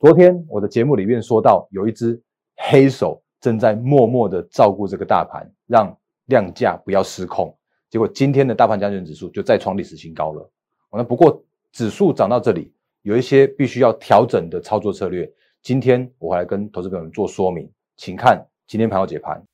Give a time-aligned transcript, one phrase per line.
[0.00, 2.18] 昨天我的节目里面说到，有一只
[2.56, 7.54] 黑手正在默默的照顾这个大盘，让量价不要失控。
[7.90, 10.50] 结果今天的大盘加权指数就再创历史新高了。
[10.90, 15.30] 那不过指数涨到这里，有一些必须要调整的操作策略。
[15.60, 19.44] 今天我会来跟投资朋友们做说明，请看今天盘后解盘。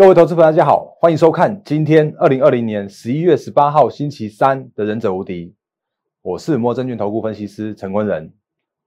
[0.00, 5.44] 各位投资朋友，大家好，欢迎收看今天二零二零年十一月十八号星期三的《忍者无敌》，
[6.22, 8.32] 我是摩证券投顾分析师陈坤仁。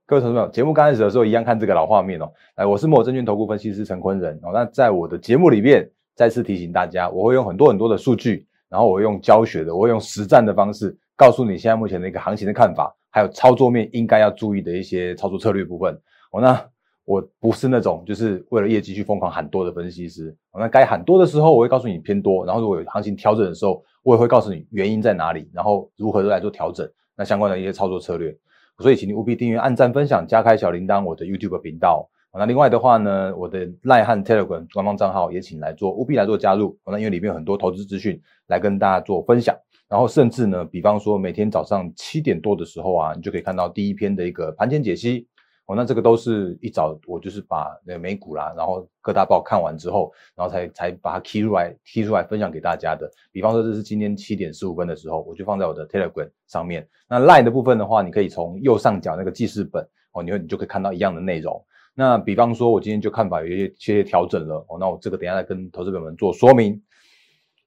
[0.08, 2.31] 各位投资朋友，节目刚开始的时候一样看这个老画面哦。
[2.55, 4.49] 来，我是摩证券投顾分析师陈坤仁哦。
[4.52, 15.94] 那在我的节目里面，再次提醒大家，我会用很多很多的数据，然后我用教学的，我会用实战的方式，告诉你现在目前的一个行情的看法，还有操作面应该要注意的一些操作策略部分。
[16.31, 16.59] 哦，那。
[17.05, 20.36] 我不是那种就是为了业绩去疯狂喊多的分析师。
[20.58, 26.89] 那该喊多的时候，我会告诉你偏多；然后如果有行情调整的时候，我也会告诉你原因在哪里，然后如何来做调整。
[27.16, 28.36] 那相关的一些操作策略。
[28.80, 32.09] 所以，请你务必订阅、按赞、分享、加开小铃铛，我的 YouTube 频道。
[32.33, 36.75] 那另外的话呢，我的赖汉 Telegram 官方账号也请来做，务必来做加入。
[36.85, 39.56] 那因为里面有很多投资资讯来跟大家做分享。
[39.88, 45.28] 然后甚至呢，比方说每天早上七点多的时候啊，你就可以看到第一篇的一个盘前解析。
[45.66, 53.09] 哦，那这个都是一早我就是把那美股啦，然后各大报看完之后，然后才才把它踢出来踢出来分享给大家的。
[53.31, 56.86] 比方说这是今天七点十五分的时候，我就放在我的 Telegram 上面。
[57.08, 61.64] 那 Line 的部分的话，你可以从右上角那个记事本哦，你会你就可以看到一样的内容。
[61.95, 66.81] 那比方说，我今天就看法有一些些调整了哦，那我这个等下再跟投资者们做说明。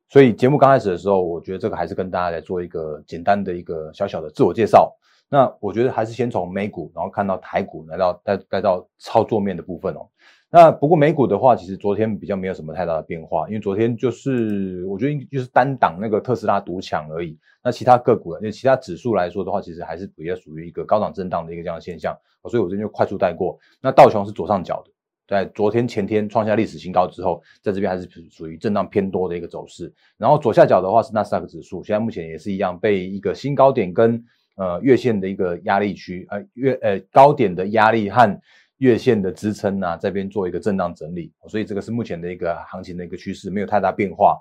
[0.09, 4.95] 所以节目刚开始的时候，我觉得这个还是跟大家来做一个简单的一个小小的自我介绍。
[5.29, 10.09] 那我觉得还是先从美股，然后看到台股，来到再再到操作面的部分哦。
[10.49, 17.37] 那不过美股的话，其实昨天比较没有什么太大的变化，因为昨天就是我觉得就是单档那个特斯拉独抢而已。
[17.65, 22.17] 那其他个股，因为其他指数来说的话，其实还是比较属于一个高档震荡的一个这样的现象。
[22.49, 23.59] 所以我这边就快速带过。
[23.83, 24.93] 那道琼是左上角的，
[25.27, 29.93] 在昨天前天创下历史新高之后，在这边还是属于震荡偏多的一个走势。
[30.17, 34.25] 然后左下角的话是纳斯达克指数，现在目前也是一样被一个新高点跟
[34.57, 38.41] 呃，月线的一个压力区，呃，月呃高点的压力和
[38.79, 44.41] 月线的支撑呢，这边做一个震荡整理，所以这个是目前的一个行情的一个趋势，没有太大变化。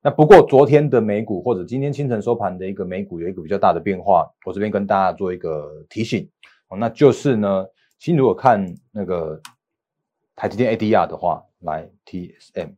[0.00, 6.28] 那不过昨天的美股或者今天清晨收盘的一个美股有一个比较大的变化，我这边跟大家做一个提醒
[6.68, 7.66] 哦，那就是呢，
[7.98, 9.40] 其实如果看那个
[10.36, 12.74] 台积电 ADR 的话，来 TSM，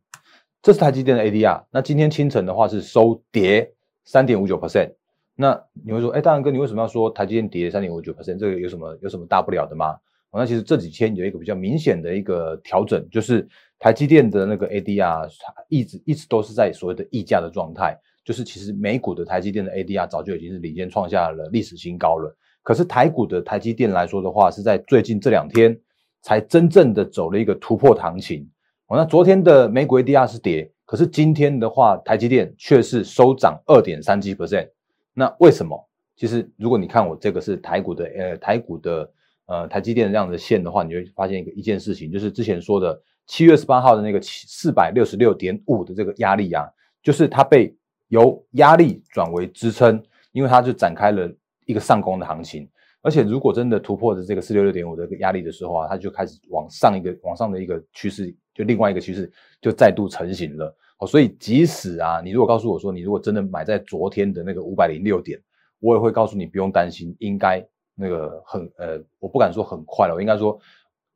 [0.63, 3.71] 这是台积电的 ADR，那今天清晨的话是收跌
[4.03, 4.93] 三点五九 percent。
[5.41, 9.97] 那你会说，哎，大然哥，你为什么要说台积电跌三点五九百分这个有什么有什么大不了的吗？
[10.31, 13.45] 那其实这几天有一个比较明显的一个调整，就是
[13.77, 15.27] 台积电的那个 ADR
[15.67, 22.33] 一直一直都是在所谓的溢价的状态，就是其实美股的台积电的 ADR 早就已经是领先创下了历史新高了。
[22.63, 25.77] 可是台股的台积电来说的话，是在最近这两天
[26.21, 28.47] 才真正的走了一个突破行情。
[28.87, 34.69] 哦，那昨天的美股 ADR 是跌，可是今天的话，台积电却是收涨二点三七 percent。
[35.13, 35.87] 那为什么？
[36.15, 39.11] 其实如果你看我这个是台股的，呃，台股的，
[39.47, 46.65] 呃，台积电这样的线的话，你会发现一个一件事情，就是之前说的七月十八号的那个七四百六十六点五的这个压力啊，
[47.01, 47.75] 就是它被
[48.09, 50.01] 由压力转为支撑，
[50.31, 51.27] 因为它就展开了
[51.65, 52.69] 一个上攻的行情。
[53.01, 60.77] 而且如果真的突破的这个四六六点五的压力的时候啊，它就开始往上一个往上的一个趋势，就另外一个趋势就再度成型了。
[61.07, 65.41] 所以，即使啊，你如果告诉我说，你如果真的买在昨天的那个五百零六点，
[65.79, 70.59] 我也会告诉你不用担心，应该那个很呃，我不敢说很快了，我应该说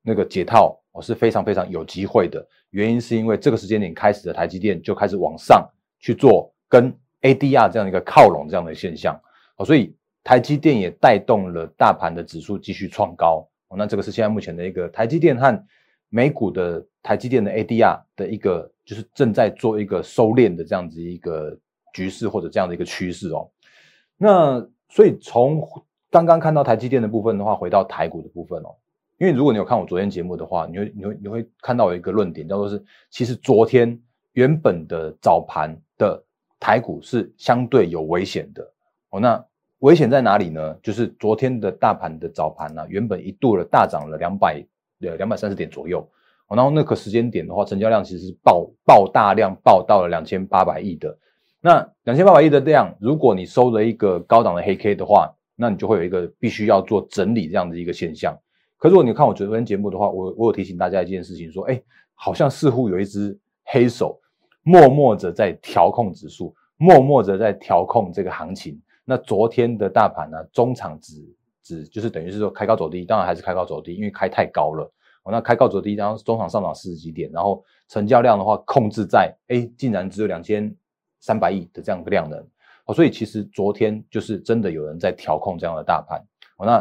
[0.01, 2.43] 那个解套我是非常非常有机会的。
[2.71, 5.63] 原因是因为这个时间点开始的台积电就开始往上
[5.99, 6.91] 去做跟
[7.21, 9.15] ADR 这样一个靠拢这样的现象，
[9.65, 13.47] 所以台积电也带动了大盘的指数继续创高。
[13.77, 15.63] 那这个是现在目前的一个台积电和
[16.09, 18.71] 美股的台积电的 ADR 的一个。
[18.85, 21.57] 就是正在做一个收敛的这样子一个
[21.93, 23.49] 局势或者这样的一个趋势哦。
[24.15, 25.67] 那所以从
[26.11, 28.69] 刚刚看到台积电的部分的话，回到台股的部分哦，
[29.17, 33.99] 因为如果你有看我昨天节目的话，你会你会你会看到有一个论点叫做是，其实昨天
[34.33, 36.23] 原本的早盘的
[36.59, 38.63] 台股是相对有危险的
[39.09, 39.19] 哦。
[39.19, 39.43] 那
[39.79, 40.73] 危险在哪里呢？
[40.81, 44.63] 就是昨天的大盘的早盘呢，原本一度的大涨了两百
[45.01, 46.07] 呃两百三十点左右。
[46.47, 51.17] 然后那个时间点的话，成交量其实是爆爆大量，爆到了两千八百亿的。
[51.59, 58.37] 那两千八百亿的量，如果你收了一个高档的黑 K 的话，那你就会有一个必须要做整理这样的一个现象。
[58.77, 61.81] 可如果你看我昨天节目的话，我我有提醒大家一件事情，说，哎，
[62.13, 64.19] 好像似乎有一只黑手
[64.61, 68.79] 默默着在调控指数，默默着在调控这个行情。
[69.03, 71.13] 那昨天的大盘呢，中场只
[71.63, 74.91] 只就是等于是说开高走低，当然还是开高走低，因为开太高了。
[75.25, 80.73] 哦，那开高走低，然后中场上涨四十几点，然后成交量的话控制在，哎，竟然只有两千
[81.19, 82.39] 三百亿的这样一个量能。
[82.85, 86.23] 哦，所以其实昨天就是真的有人在调控这样的大盘。
[86.57, 86.79] 哦，那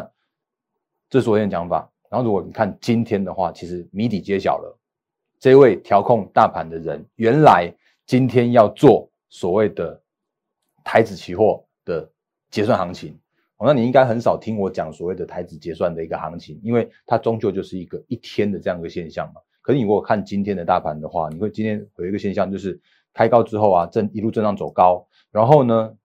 [1.09, 1.91] 这是昨天的讲法。
[2.07, 4.79] 然后如果你看今天的话，其实谜底揭晓了。
[5.39, 7.73] 这位调控大盘的人，原来
[8.05, 9.99] 今天要做所谓的
[10.83, 12.07] 台子期货的
[12.51, 13.19] 结算行情。
[13.57, 19.41] 哦，那你应该很少听我讲所谓的台子结算的一个行情，因为它终究就是一个一天的这样一个现象嘛。
[19.61, 22.79] 可是你如果看今天的大盘的话，你会今天有一个现象，就是
[23.13, 25.07] 开高之后啊，正一路震荡走高。
[25.31, 25.95] 然后呢，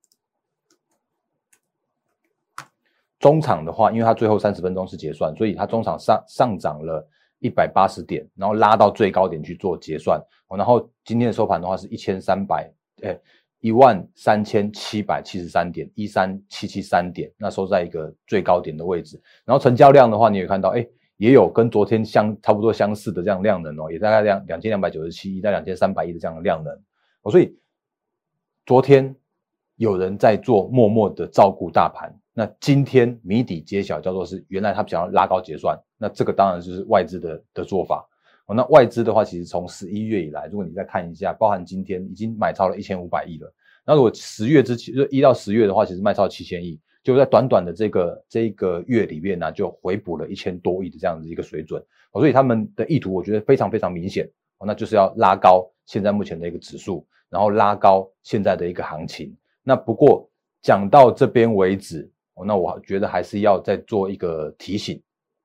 [3.19, 7.06] 中场的话，因为它最后三十分钟是结算，所以它中场上上涨了
[7.41, 10.19] 一百八十点，然后拉到最高点去做结算。
[10.56, 12.73] 然后今天的收盘的话是一千三百，
[13.03, 13.19] 哎，
[13.60, 19.20] 一万三千七百七十三点，一三七七三点，那收在一个最高点的位置。
[19.44, 20.86] 然后成交量的话，你也看到，哎，
[21.16, 26.74] 也有跟昨天相差不多相似的这样量能哦，也大概两两千两百九十七亿到两千三百亿的这样的量能。
[27.22, 27.56] 哦，所以
[28.66, 29.14] 昨天。
[29.76, 38.06] 有人在做默默的照顾大盘，那今天谜底揭晓，叫做是原来他想要拉高结算，那这个当然就是外资的的做法。
[38.55, 43.52] 那外资的话，其实从十一月以来，如果你再看一下，包含今天已经买超了一千五百亿了。
[43.87, 51.82] 那如果十月之前就一到十月的话，其实卖超七千亿，就在短短的这个这个月里面呢，就回补了一千多亿的这样子一个水准。
[52.12, 59.35] 哦，所以他们的意图我觉得非常非常明显，哦，那就是要拉高现在目前的一个指数，然后拉高现在的一个行情。
[59.62, 60.29] 那不过
[60.61, 65.00] 讲到这边为止，哦，那我觉得还是要再做一个提醒，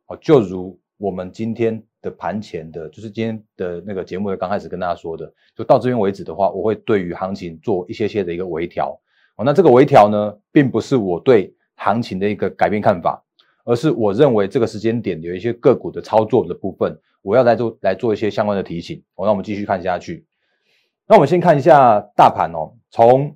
[0.08, 8.96] 哦，就如我们今天的盘前的，就是今天的那个节目的刚开始跟大家说的，就到这边为止的话，我会对于行情做一些些的一个微调，
[9.38, 13.20] 哦，那这个微调呢，并不是我对行情的一个改变看法，
[13.64, 20.28] 而是我认为这个时间点有一些个股的操作的部分，我要来做来做一些相关的提醒，哦，那我们继续看下去，
[21.08, 23.36] 那我们先看一下大盘哦，从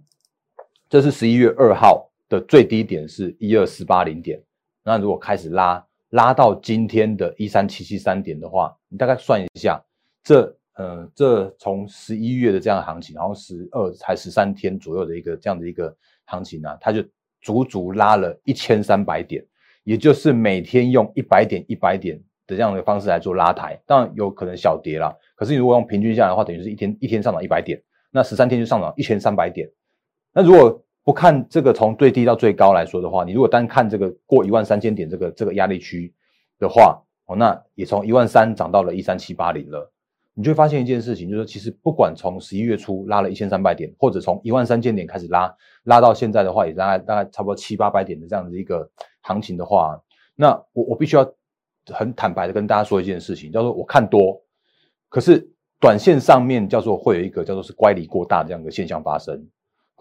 [0.87, 4.39] 这是十一月二号的最低点是一二四八零点，
[4.83, 9.79] 那如果开始拉拉到今天的一三七七三点的话，你大概算一下，
[10.23, 15.95] 这呃这从十一月的这样的行情，然后十二才十三天左右的一个这样的一个
[16.25, 17.03] 行情呢，它就
[17.41, 19.45] 足足拉了一千三百点，
[19.83, 22.17] 也就是每天用一百点一百点
[22.47, 29.69] 的这样的方式来做拉抬，当然有可能小跌了，可是你如果用平均下来的话，等于是一天一天上涨一百点，那十三天就上涨一千三百点。
[30.33, 36.13] 那如果不看这个从最低到最高来说的话，你如果单看这个过一万三千点这个这个压力区
[36.59, 39.91] 的话，哦，那也从一万三涨到了一三七八零了。
[40.35, 45.51] 你就会发现一件事情，就是其实不管从十一月初拉了一千三百点，或者从一万三千点开始拉，
[45.85, 48.87] 拉到现在的话，也大概大概差不多七八百点的这样的一个
[49.21, 49.99] 行情的话，
[50.35, 51.27] 那我我必须要
[51.87, 54.39] 很坦白的跟大家说一件事情，叫做我看多，
[55.09, 59.43] 可是短线上面叫做会有一个叫做是乖离过大这样的现象发生。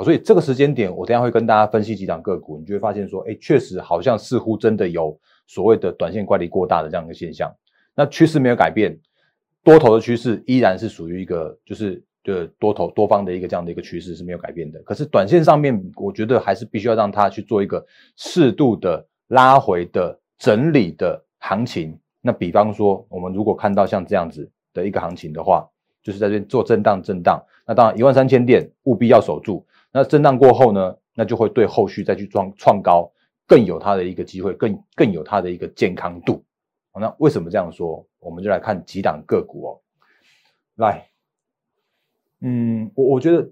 [0.04, 7.52] 所以这个时间点，我等下会跟大家分析几档个股，你就会发现说，哎，确实好像似乎真的有所谓的短线乖离过大的这样一个现象。
[7.94, 8.96] 那趋势没有改变，
[9.64, 14.80] 多头的趋势依然是属于一个就是的多头多方的一个这样的一个趋势是没有改变的。
[14.82, 17.84] 可是短线上面，我觉得还是必须要让它去做一个
[18.16, 21.98] 适度的拉回的整理的行情。
[22.20, 25.68] 那比方说，我们如果看到像这样子的一个行情的话，
[26.04, 27.42] 就是在这边做震荡震荡。
[27.66, 29.64] 那当然一万三千点务必要守住。
[29.92, 33.10] 那震荡过后呢，那就会对后续再去创创高
[33.46, 36.44] 更有它的一个机会，更更有它的一个健康度。
[37.00, 38.04] 那为什么这样说？
[38.18, 39.80] 我们就来看几档个股哦。
[40.74, 41.08] 来，
[42.40, 43.48] 嗯，我我觉得，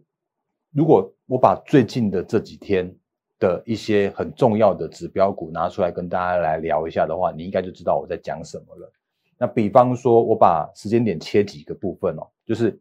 [0.72, 2.92] 如果我把最近的这几天
[3.38, 8.92] 的一些很重要的指标股拿出来跟大家来聊一下的话，你应该就知道我在讲什么了。
[9.38, 12.78] 那比方说，我把时间点切几个部分哦，就是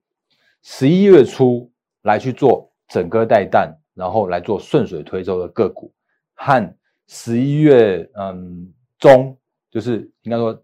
[0.64, 1.72] 十一月初
[2.02, 2.72] 来去做。
[2.96, 5.92] 整个带弹，然后来做顺水推舟的个股，
[6.34, 6.76] 和
[7.08, 9.38] 十一月嗯中，
[9.70, 10.58] 就是应该说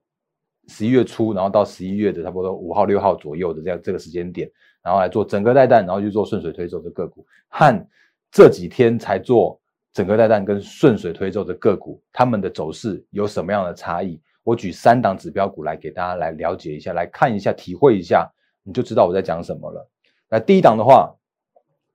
[0.70, 4.50] 十一月初，然后到十一月的差不多五号六号左右的这样这个时间点，
[4.82, 7.88] 然后来做整个带弹，然后去做顺水推舟的个股，和
[8.32, 9.60] 这几天才做
[9.92, 14.22] 整个带弹跟顺水推舟的个股，他们的走势有什么样的差异？
[14.44, 18.32] 我举三档指标股来给大家来了解一下，来看一下，体会一下，
[18.64, 19.86] 你就知道我在讲什么了。
[20.30, 21.14] 那第一档的话。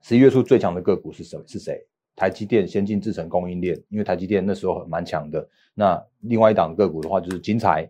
[0.02, 1.84] 十一月初最强的个股是什是谁？
[2.14, 5.46] 台积电先进制程供应链，因为台积电那时候蛮强的。
[5.74, 7.86] 那另外一档个股的话就是金财，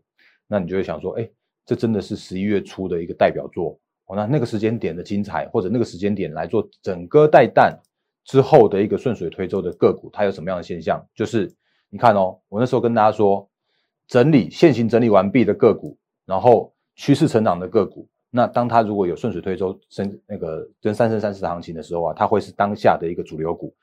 [0.49, 1.31] 那你就会想说，哎，
[1.65, 4.17] 这真的是十一月初的一个代表作哦。
[4.17, 7.79] 那那个时间点的金财，或者那个时间点来做整个带弹
[8.25, 11.07] 之后的一个顺水推舟的个股，它有什么样的现象？
[11.15, 11.55] 就是
[11.89, 13.49] 你看哦，我那时候跟大家说，
[14.09, 18.09] 整理现行整理完毕的个股，然后趋势成长的个股。
[18.37, 23.75] 那当它如果有顺水推舟升那个跟三升三四的行情的时候啊，它会是当下的一个主流股。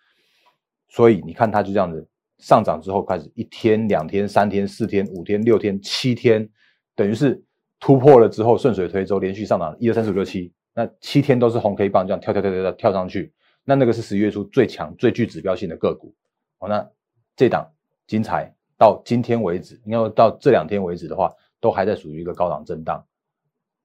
[0.87, 2.07] 所以你看它就这样子
[2.37, 6.47] 上涨之后，开始一天、两天、三天、四天、五天、六天、七天，
[6.95, 7.43] 等于是
[7.79, 13.33] 突破了之后顺水推舟，连续上涨一二三四五六七，那七天都是红 K 棒这样跳跳跳跳跳跳上去。
[13.63, 16.13] 那那个是十一月初最强、最具指标性的个股。
[16.59, 16.87] 好，那
[17.35, 17.67] 这档
[18.05, 23.03] 精彩到今天为止，应该到这两天为止的话，都还在属于一个高档震荡。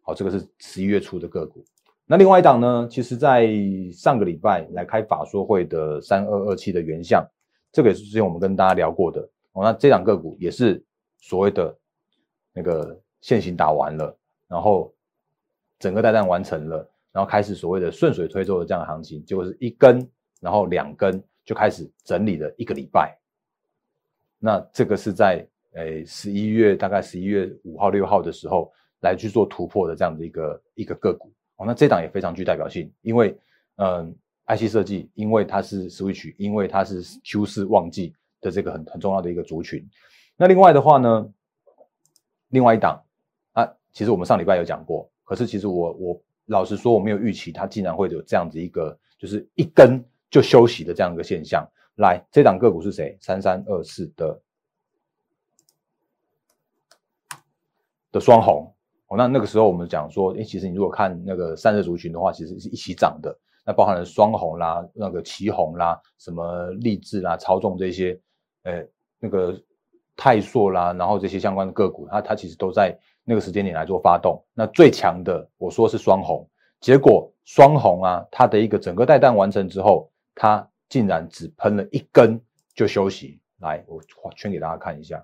[0.09, 1.63] 好，这个是十一月初的个股。
[2.07, 2.89] 那另外一档呢？
[2.91, 3.47] 其实，在
[3.93, 7.23] 上个礼拜来开法说会的三二二七的原相，
[7.71, 9.21] 这个也是之前我们跟大家聊过的。
[9.53, 10.83] 哦，那这档个股也是
[11.19, 11.77] 所谓的
[12.55, 14.17] 那个线型打完了，
[14.49, 14.91] 然后
[15.79, 16.77] 整个带弹完成了，
[17.13, 20.11] 然后开始所谓的顺水推舟的这样的行情，结果是一根，
[20.41, 23.15] 然后两根就开始整理了一个礼拜。
[24.39, 28.73] 那这个是在诶十一月大概十一月五号六号的时候。
[29.01, 33.37] 来去做突破的这样的一个一个个股哦，那这档也非常具代表性，因为
[33.77, 34.15] 嗯
[34.47, 39.89] ，IC 设计，因为它是 Switch，因为它是 Q 四旺季的这个很很重要的一个族群。
[40.37, 41.33] 那另外的话呢，
[42.49, 43.03] 另外一档
[43.53, 51.69] 啊，其实我们上礼拜有讲过，可是其实我我老实说我没有预期它竟然会有这样子一个就是一根就休息的这样一个现象。
[51.97, 53.19] 来，这档个股是谁？
[53.21, 54.41] 三三二四的
[58.13, 58.73] 的双红。
[59.09, 63.35] 哦，那那个时候我们讲说，诶，其实你如果看那个散热族群的话，其实是一起涨的。
[63.65, 68.19] 那包含了双红啦、那个旗红啦、什么立志啦、超重这些，
[68.65, 68.87] 呃，
[69.19, 69.59] 那个
[70.15, 74.43] 泰硕啦，然后这些相关的个股，它它其实都在那个时间点来做发动。
[74.53, 76.47] 那最强的，我说是双红，
[76.81, 82.39] 结果双红啊，它的一个整个带弹完成之后，它竟然只喷了一根
[82.75, 83.41] 就休息。
[83.61, 85.17] 来，我画圈给大家看一下，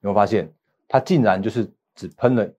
[0.00, 0.52] 有没有发现
[0.86, 1.70] 它竟然就是。
[2.00, 2.50] 只喷了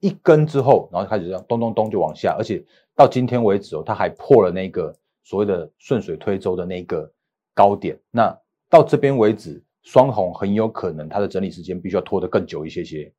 [0.00, 2.60] 一根之后，然后开始这样咚咚咚就往下，而且
[2.96, 7.08] 到今天为止哦，它还破了那个所谓的顺水推舟的那个
[7.54, 7.96] 高点。
[8.10, 8.36] 那
[8.68, 13.12] 到这边为止，双红很有可能它的整理时间必须要拖得更久一些些。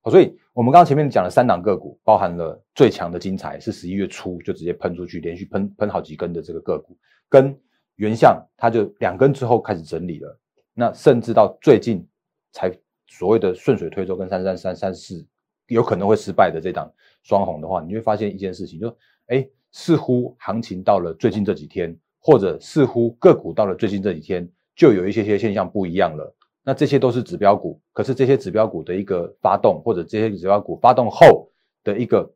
[0.00, 6.96] 好，所以我们刚刚前面讲的三档个股，包含了最强的精彩是十一月初就直接喷出去，连续喷喷好几根的这个个股，
[7.28, 7.54] 跟
[7.96, 10.40] 原相它就两根之后开始整理了。
[10.72, 12.08] 那甚至到最近
[12.52, 12.72] 才。
[13.18, 15.24] 所谓的顺水推舟跟三三三三四
[15.66, 16.90] 有可能会失败的这档
[17.22, 26.34] 双红的话，你会发现一件事情，就哎，似乎行情到了最近这几天，或者似乎个股到了最近这几天，就有一些些现象不一样了。
[26.64, 31.50] 那这些都是指标股，可是这些指标股的一个发动，或者这些指标股发动后
[31.84, 32.28] 的一个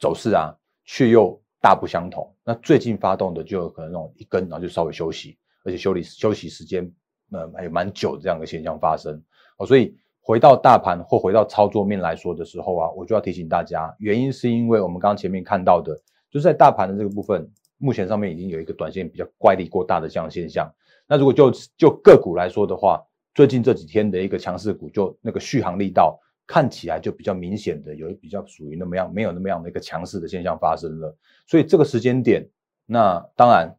[0.00, 2.32] 走势啊，却又大不相同。
[2.44, 6.90] 那最近发动的就有可能那种一根，然后就稍微休息，而且休理休息时间，
[7.32, 9.20] 呃，还有蛮久这样的现象发生。
[9.56, 15.94] 哦，所以回到大盘或回到操作面来说的时候啊，我就要提醒大家，原因是因为我们刚刚前面看到的，
[16.30, 17.48] 就是在大盘的这个部分，
[17.78, 20.70] 目前上面已经有一个短线比较乖离过大的这样现象。
[21.06, 23.02] 那如果就就个股来说的话，
[23.34, 31.16] 最近这几天的一个强势股，就那个续航力道看起来就比较明显的有比较属于那么样没有那么样的一个强势的现象发生了。
[31.46, 32.46] 所以这个时间点，
[32.84, 33.74] 那当然。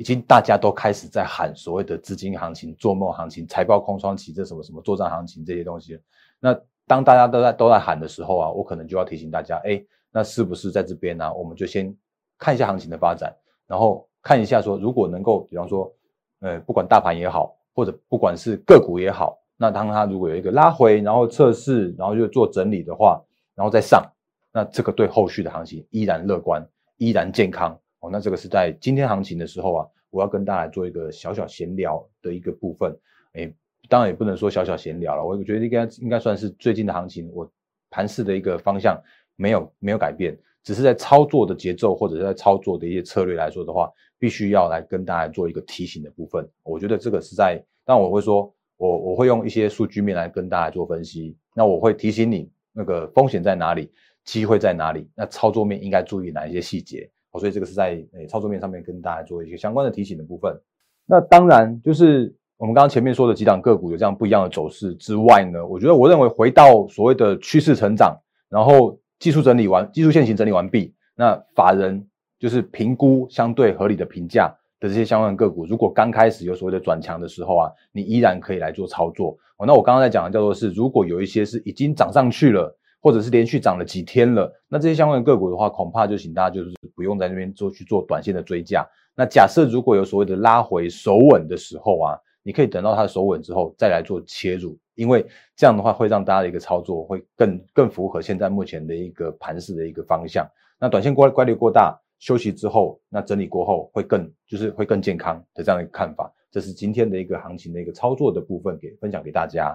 [0.00, 6.00] 已经大家都开始在喊所谓的资金行情、做梦行情、财报空窗期这什么什么作战行情这些东西。
[6.40, 9.78] 那当大家都在都在喊的时候啊，我可能就要提醒大家，哎，
[10.10, 11.30] 那是不是在这边呢？
[11.34, 11.94] 我们就先
[12.38, 13.30] 看一下行情的发展，
[13.66, 15.92] 然后看一下说，如果能够，比方说，
[16.40, 23.22] 呃，不管大盘也好，或者不管是个股也好，那当它如果有一个拉回，然后测试，然后就做整理的话，
[23.54, 24.02] 然后再上，
[24.50, 26.66] 那这个对后续的行情依然乐观，
[26.96, 27.78] 依然健康。
[28.00, 32.94] 哦，那这个是在今天行情的时候啊，我要跟大家做一个小小闲聊的一个部分。
[33.34, 33.52] 哎，
[33.88, 37.50] 当然也不能说小小闲聊了，我觉得应该应该算是最近的行情，我
[37.90, 39.00] 盘势的一个方向
[39.36, 46.48] 没有没有改变，只是在操作的节奏或者是在操作的一些策略来说的话，必须要来跟大家做一个提醒的部分。
[46.62, 51.36] 我觉得这个是在，但我会说，我我会用一些数据面来跟大家做分析。
[51.54, 53.90] 那我会提醒你，那个风险在哪里，
[54.24, 57.10] 机会在哪里，那操作面应该注意哪一些细节。
[57.38, 60.58] 所以这个是在诶操作面上面跟大家做一些相关的提醒的部分。
[61.06, 68.16] 那当然就是我们刚刚前面说的几档个股有这样不一样的走势之外呢，我觉得我认为回到所谓的趋势成长，
[68.48, 72.06] 然后技术整理完，技术线型整理完毕，那法人
[72.38, 79.36] 就是评估相对合理的评价，的这些相关个股，如果刚开始有所谓的转强的时候啊，你依然可以来做操作。
[79.58, 88.86] 哦，那我刚刚在讲的叫做是，如果有一些是已经涨上去了，或者是连续涨了几天了，那这些相关的个股的话，恐怕就请大家就是不用在那边做去做短线的追加。
[89.16, 95.26] 那假设如果有所谓的拉回守稳的时候啊，你可以等到它的守稳之后再来做切入，因为
[95.56, 100.48] 这样的话会让大家的一个操作会更更符合现在目前的一个盘势的一个方向。
[100.78, 101.98] 那短线乖乖率过大。
[102.20, 109.74] 休息之后，那整理过后会更就是会更健康的这样的一个看法，这是今天的一个行情的一个操作的部分，给分享给大家。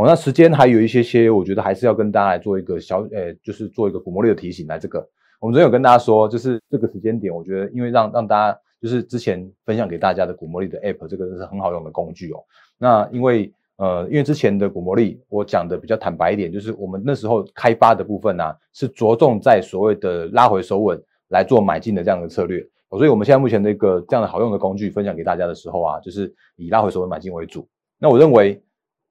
[0.00, 4.66] 哦，那时间还有一些些，我觉得还是要跟大家来做一个小，呃，就是做一个股魔力的提醒。
[4.66, 4.98] 来，这个
[5.40, 12.42] 我们昨天有跟大家说，就是这个时间点，我觉得因为让让大家就是之前分享给大家的股魔力的 App，这个是很好用的工具哦。
[12.78, 21.00] 那因为呃，因为之前的股魔力我讲的比较坦白一点，就是我们那时候开发的部分呢，是着重在所谓的拉回收稳。
[21.30, 27.68] 来做买进的这样的策略，所以我们现在目前的一个这样的好用的工具分享给大家的时候啊，就是以拉回收稳买进为主。
[28.00, 28.60] 那我认为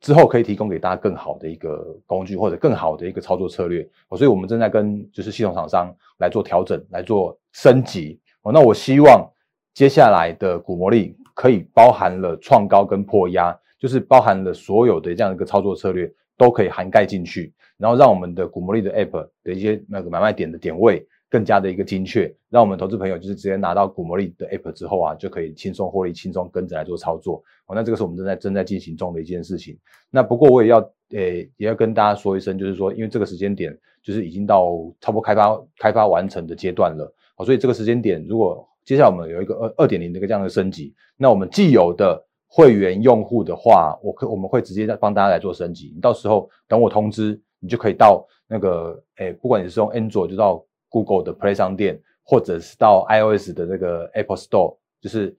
[0.01, 8.19] 之后可以提供给大家更好的一个工具或者更好的一个操作策略，哦所以我们正在跟就是系统厂商来做调整，来做升级。
[8.43, 9.29] 哦，那我希望
[9.73, 21.05] 接下来的股魔力可以包含了创高跟破压，就是包含了所有的这样一个操作策略都可以涵盖进去，然后让我们的股魔力的 App 的一些那个买卖点的点位。
[21.29, 27.43] 更加的一个精确，让我们投资朋友就是直接拿到股魔力的 app 之后啊，就可以轻松获利，轻松跟着来做操作。
[27.67, 29.77] 哦，那这个是我们正在正在进行中的一件事情。
[30.09, 30.79] 那不过我也要
[31.11, 37.13] 诶，也要跟大家说一声，就是说，因为这个时间点就是已经到差不多开发开发完成的阶段了。
[37.37, 45.91] 哦，所以这个时间点，如果接下来我们有一个二二点零的一个这样的升级，那我们既有的会员用户的话，我可我们会直接在帮大家来做升级。
[45.93, 50.65] 你到时候等我通知，你就可以到那个诶，不管你是用 Android 就到。
[50.89, 55.35] Google 的 Play 商店，或者是到 iOS 的这个 Apple Store，就是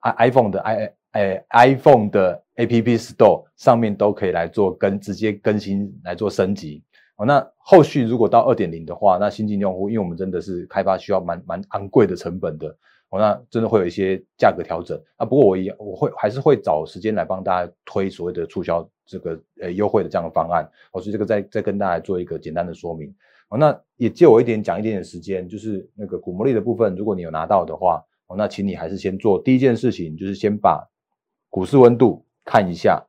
[0.00, 6.84] i iPhone 的 i 哎 iPhone 的 App Store 上面都可以来做更直接更新来做升级
[7.16, 7.24] 哦。
[7.24, 12.68] 那后续如果到二点零的话，那新进用户，因为我们真的是开发需要蛮蛮昂贵的成本的
[13.08, 15.24] 哦，那真的会有一些价格调整啊。
[15.24, 23.12] 不过我也我会还是会找时间来帮大家推所谓的促销这个呃优惠的这样的方案哦，所以这个再再跟大家做一个简单的说明。
[23.48, 30.86] 哦，那也借我一点讲一点点时间，就是那个股魔力的部分，如果你有拿到的话，哦，那请你还是先做第一件事情，就是先把
[31.48, 33.02] 股市温度看一下。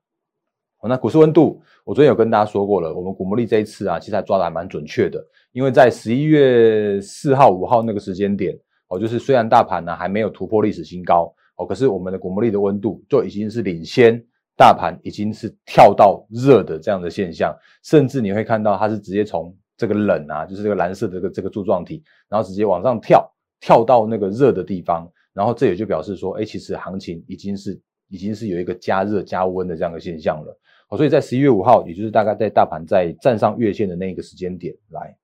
[0.81, 5.21] 哦，那股市温度，我昨天有跟大家说过了，我们股魔力这一次啊，其实抓的还蛮准确的，
[5.51, 14.23] 因为在十一月四号、五号那个时间点，哦，就是虽然大盘呢还没有突破历史新高，哦，可是我们的股魔力的温度就已经是领先
[14.55, 30.59] 大盘，已经是跳到热的这样的现象，甚至你会看到它是直接从这个冷啊，就是这个蓝色的这个这个柱状体，然后直接往上跳，跳到那个热的地方，然后这也就表示说，哎，其实行情已经是已经是有一个加热加温的这样的现象了。
[30.89, 35.17] 哦，所以在十一月五号，也就是大概在大盘在站上月线的那一个时间点来，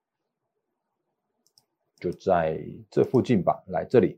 [2.00, 2.58] 就在
[2.90, 4.18] 这附近吧，来这里，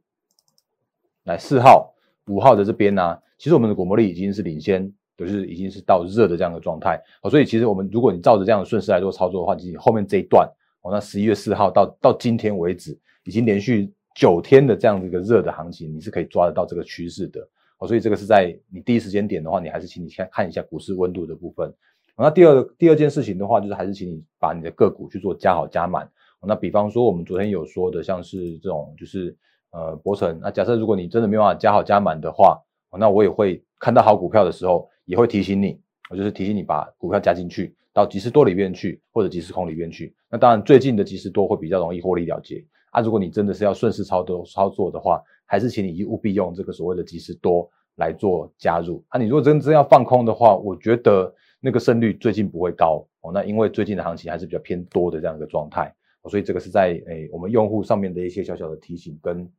[1.24, 1.96] 来四号、
[2.28, 4.94] 五号的这边呢，其实我们的股魔力已经是领先。
[5.18, 10.48] 就是已经是到热的这样的状态，哦，所以其实我们如果你照着这样的顺势来做操作的话，其实后面这一段，
[10.84, 17.42] 哦，那十一月四号到到今天为止，已经连续九天的这样的一个热的行情，你是可以抓得到这个趋势的，
[17.80, 21.74] 哦，所以这个是在你第一时间点的话，你还是请你先看一下股市温度的部分。
[22.16, 26.08] 那第二第二件事情的话，就是还是请你把你的个股去做加好加满。
[26.46, 29.36] 那比方说我们昨天有说的，像是这种就是
[29.72, 32.62] 呃博成，那假设如果你真的没有办法加好加满的话，
[33.00, 34.88] 那我也会看到好股票的时候。
[35.08, 40.14] 也会提醒你，我就是提醒你把股票加进去到即时多里面去，或者即时空里面去。
[40.30, 43.02] 那当然，最近的即时多会比较容易获利了结啊。
[43.02, 49.18] 如果你真的是要顺势操作操作的话，还是请你务必用这个所谓的即时多来做加入啊。
[49.18, 53.32] 你如果真真要放空的话，我觉得那个胜率最近不会高哦。
[53.34, 55.90] 那因为最近的行情还是比较偏多的这样一个状态，
[56.30, 59.50] 所以这个是在诶我们用户上面的一些小小的提醒跟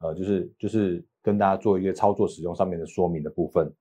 [0.00, 3.72] 呃就是就是跟大家做一个操作使用上面的说明的部分。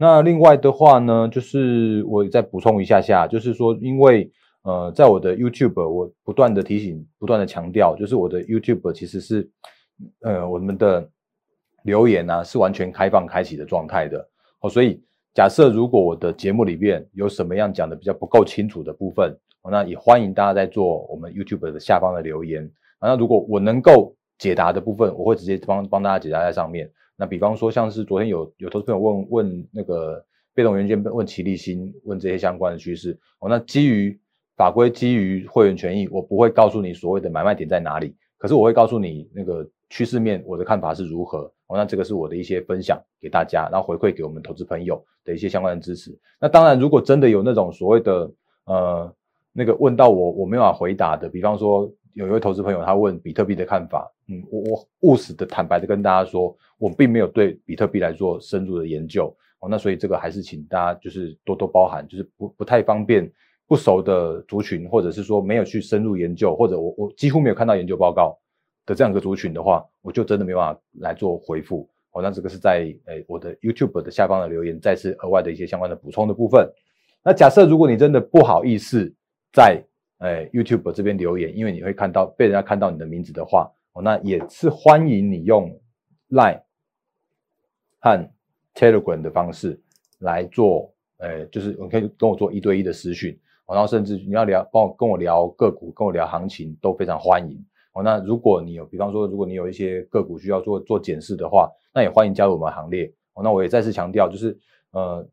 [0.00, 4.30] 那另外的话呢，就是我再补充一下下，就是说，因为
[4.62, 9.50] 呃，在我的 YouTube，我不断的提醒，不断的强调，就是我的 YouTube 其实是
[10.20, 11.08] 呃，我们的
[11.82, 14.24] 留言呢是完全开放开启的状态的
[14.60, 14.70] 哦。
[14.70, 15.02] 所以
[15.34, 19.36] 假设如果我的节目里面有什么样讲的比较不够清楚的部分，
[19.68, 22.70] 那也欢迎大家在做我们 YouTube 的下方的留言。
[23.00, 26.88] 那如果我能够解答的部分，我会直接帮帮大家解答在上面。
[27.20, 33.18] 那比方说，像是昨天有有投资朋友问问那个被动元件，问齐立新，问这些相关的趋势。
[33.40, 34.16] 哦，那基于
[34.56, 41.52] 法规，基于会员权益，我不会告诉你所谓的买卖点在哪里，可是我会告诉你那个趋势面，我的看法是如何。
[41.66, 46.16] 哦，那这个是我的一些分享给大家，然后回馈给我们投资朋友的一些相关的支持。
[46.40, 48.30] 那当然，如果真的有那种所谓的
[48.64, 49.12] 呃
[49.52, 59.34] 那个问到我我没有法回答的，比方说有一位投资朋友他问比特币的看法，嗯，我我务实的坦白的跟大家说，我并没有对比特币来做深入的研究。
[59.60, 63.28] 哦，那所以这个还是请大家就是多多包涵，就是不不太方便
[63.66, 68.38] 不熟的族群，或者是说没有去深入研究，或者我我几乎没有看到研究报告
[68.86, 71.88] 的这样一个族群的话，我就真的没办法来做回复。
[72.12, 76.70] 哦，那这个是在诶我的 YouTube 的下方的留言，再次额外的一些相关的补充的部分。
[77.24, 79.12] 那假设如果你真的不好意思
[79.52, 79.82] 在
[80.18, 85.70] 诶 YouTube 这边留言，因为你会看到被人家看到你的名字的话，哦，那也是欢迎你用
[86.30, 86.62] Line
[88.00, 88.30] 和
[88.74, 89.80] Telegram 的方式
[90.18, 97.64] 来做，呃，就是你可以跟我做一对一的私讯，然后甚至你要聊，帮我跟我聊个股，跟我聊行情都非常欢迎。
[97.94, 103.12] 哦，那如果你有，比方说，如果你有一些个股需要做做检视的话，那也欢迎加入我们行列。
[103.34, 104.56] 哦，那我也再次强调，就是
[104.90, 105.26] 呃，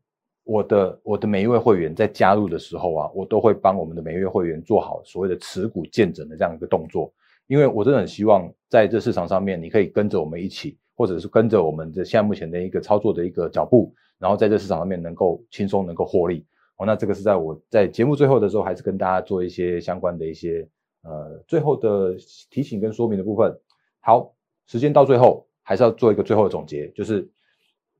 [0.46, 7.12] 我的我的每一位会员在加入的时候啊，我都会帮我们的每一位会员做好所谓的持股见证的这样一个动作，
[7.46, 10.78] 因为我真的很希望在这市场上面，你可以跟着我们一起。
[10.98, 16.42] 或者是跟着我们的现在目前的一个操作的一个脚步，然后在这市场上面能够轻松能够获利
[16.78, 16.86] 哦。
[16.86, 20.66] 那这个是在我在节目最后的时候，还是跟大家做一些相关的一些
[21.02, 22.16] 呃最后的
[22.48, 23.54] 提醒跟说明的部分。
[24.00, 27.28] 好，时间到最后还是要做一个最后的总结，就是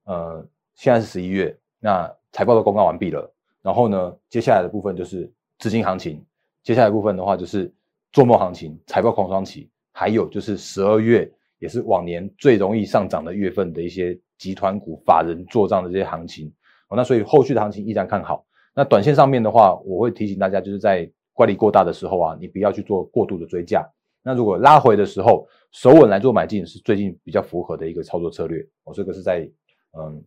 [0.05, 0.43] 呃
[0.75, 6.23] 现在是十一月，那财报都公告完毕了，然后呢接下来的部分就是资金行情，
[6.63, 7.73] 接下来部分的话就是
[8.13, 11.33] 做梦行情、财报空窗期，还有就是十二月。
[11.59, 16.53] 也是往年最容易上涨的月份的一些集团股、法人做账的这些行情，
[16.91, 18.45] 哦，那所以后续的行情依然看好。
[18.75, 23.91] 那短线上面的话，我会提醒大家，就是在乖离过大的时候啊，你不要去做过度的追价。
[24.23, 28.61] 那如果拉回的时候，手稳来做买进，是最近比较符合的一个操作策略。
[28.85, 29.51] 哦，这个是在
[29.99, 30.23] 嗯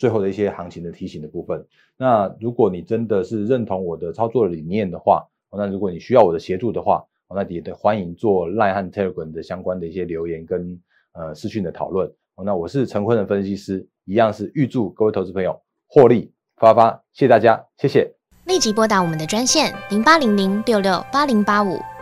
[0.00, 1.62] 最后的一些行情的提醒的部分。
[1.98, 10.80] 那如果你真的是认同我的操作理念的话，那如果你需要我的协助的话，那也得欢迎做 Line 和 Telegram 的相关的一些留言跟
[11.12, 12.10] 呃私讯的讨论。
[12.42, 18.10] 那我是陈坤的分析师，一样是预祝各位投资朋友获利发发，谢谢大家，谢谢。
[18.46, 21.78] 立即拨打我们的专线零八零零六六八零八五